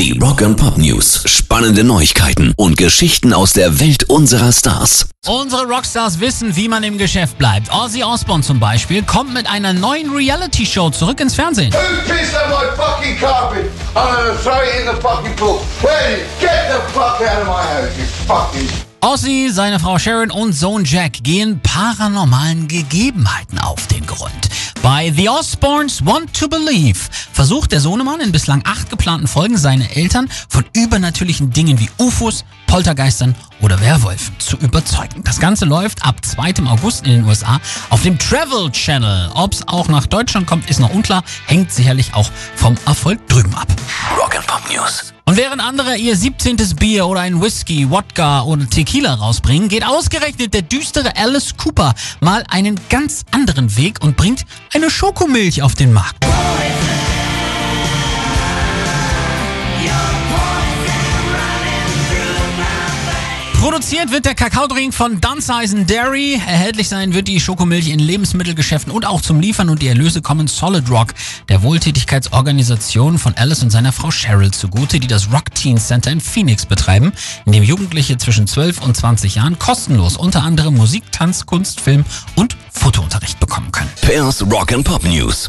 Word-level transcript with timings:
Die 0.00 0.18
Rock 0.18 0.40
and 0.40 0.56
Pop 0.56 0.78
News. 0.78 1.24
Spannende 1.26 1.84
Neuigkeiten 1.84 2.54
und 2.56 2.78
Geschichten 2.78 3.34
aus 3.34 3.52
der 3.52 3.80
Welt 3.80 4.04
unserer 4.04 4.50
Stars. 4.50 5.10
Unsere 5.26 5.64
Rockstars 5.66 6.20
wissen, 6.20 6.56
wie 6.56 6.68
man 6.68 6.82
im 6.84 6.96
Geschäft 6.96 7.36
bleibt. 7.36 7.70
Ozzy 7.70 8.02
Osbourne 8.02 8.42
zum 8.42 8.58
Beispiel 8.58 9.02
kommt 9.02 9.34
mit 9.34 9.46
einer 9.46 9.74
neuen 9.74 10.10
Reality-Show 10.10 10.88
zurück 10.88 11.20
ins 11.20 11.34
Fernsehen. 11.34 11.74
Ozzy, 19.02 19.50
seine 19.52 19.78
Frau 19.78 19.98
Sharon 19.98 20.30
und 20.30 20.54
Sohn 20.54 20.86
Jack 20.86 21.22
gehen 21.22 21.60
paranormalen 21.62 22.68
Gegebenheiten 22.68 23.58
auf 23.58 23.86
den 23.88 24.06
Grund. 24.06 24.48
Bei 24.82 25.12
The 25.14 25.28
Osbournes 25.28 26.04
Want 26.06 26.32
to 26.38 26.48
Believe 26.48 26.98
versucht 27.32 27.72
der 27.72 27.80
Sohnemann 27.80 28.20
in 28.20 28.32
bislang 28.32 28.62
acht 28.64 28.88
geplanten 28.88 29.26
Folgen 29.26 29.58
seine 29.58 29.94
Eltern 29.94 30.26
von 30.48 30.64
übernatürlichen 30.74 31.50
Dingen 31.50 31.78
wie 31.78 31.90
UFOs, 31.98 32.46
Poltergeistern 32.66 33.34
oder 33.60 33.78
Werwölfen 33.80 34.34
zu 34.38 34.56
überzeugen. 34.56 35.22
Das 35.22 35.38
Ganze 35.38 35.66
läuft 35.66 36.02
ab 36.06 36.24
2. 36.24 36.66
August 36.66 37.06
in 37.06 37.12
den 37.12 37.24
USA 37.26 37.60
auf 37.90 38.02
dem 38.02 38.18
Travel 38.18 38.70
Channel. 38.72 39.30
Ob 39.34 39.52
es 39.52 39.68
auch 39.68 39.88
nach 39.88 40.06
Deutschland 40.06 40.46
kommt, 40.46 40.70
ist 40.70 40.80
noch 40.80 40.90
unklar, 40.94 41.24
hängt 41.46 41.70
sicherlich 41.70 42.14
auch 42.14 42.30
vom 42.56 42.76
Erfolg 42.86 43.26
drüben 43.28 43.54
ab. 43.54 43.68
Rock 44.16 44.36
and 44.36 44.46
Pop 44.46 44.62
News. 44.72 45.12
Und 45.30 45.36
während 45.36 45.62
andere 45.62 45.96
ihr 45.96 46.16
17. 46.16 46.56
Bier 46.74 47.06
oder 47.06 47.20
ein 47.20 47.40
Whisky, 47.40 47.88
Wodka 47.88 48.42
oder 48.42 48.68
Tequila 48.68 49.14
rausbringen, 49.14 49.68
geht 49.68 49.86
ausgerechnet 49.86 50.52
der 50.52 50.62
düstere 50.62 51.16
Alice 51.16 51.56
Cooper 51.56 51.94
mal 52.18 52.42
einen 52.48 52.74
ganz 52.88 53.24
anderen 53.30 53.76
Weg 53.76 54.02
und 54.02 54.16
bringt 54.16 54.44
eine 54.74 54.90
Schokomilch 54.90 55.62
auf 55.62 55.76
den 55.76 55.92
Markt. 55.92 56.26
Produziert 63.60 64.10
wird 64.10 64.24
der 64.24 64.34
Kakaodrink 64.34 64.94
von 64.94 65.20
Dunsizen 65.20 65.86
Dairy. 65.86 66.40
Erhältlich 66.46 66.88
sein 66.88 67.12
wird 67.12 67.28
die 67.28 67.38
Schokomilch 67.40 67.90
in 67.90 67.98
Lebensmittelgeschäften 67.98 68.90
und 68.90 69.04
auch 69.04 69.20
zum 69.20 69.38
Liefern 69.38 69.68
und 69.68 69.82
die 69.82 69.88
Erlöse 69.88 70.22
kommen 70.22 70.48
Solid 70.48 70.88
Rock, 70.90 71.12
der 71.50 71.62
Wohltätigkeitsorganisation 71.62 73.18
von 73.18 73.34
Alice 73.36 73.62
und 73.62 73.68
seiner 73.68 73.92
Frau 73.92 74.08
Cheryl 74.08 74.50
zugute, 74.50 74.98
die 74.98 75.06
das 75.06 75.30
Rock 75.30 75.54
Teen 75.54 75.76
Center 75.76 76.10
in 76.10 76.22
Phoenix 76.22 76.64
betreiben, 76.64 77.12
in 77.44 77.52
dem 77.52 77.62
Jugendliche 77.62 78.16
zwischen 78.16 78.46
12 78.46 78.80
und 78.80 78.96
20 78.96 79.34
Jahren 79.34 79.58
kostenlos 79.58 80.16
unter 80.16 80.42
anderem 80.42 80.74
Musik, 80.74 81.12
Tanz, 81.12 81.44
Kunst, 81.44 81.82
Film 81.82 82.06
und 82.36 82.56
Fotounterricht 82.72 83.38
bekommen 83.40 83.70
können. 83.72 83.90
Pairs 84.00 84.42
Rock 84.50 84.72
and 84.72 84.84
Pop 84.84 85.04
News. 85.04 85.48